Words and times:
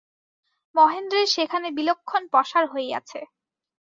মহেন্দ্রের 0.75 1.27
সেখানে 1.27 1.67
বিলক্ষণ 1.77 2.23
পশার 2.33 2.65
হইয়াছে। 2.67 3.19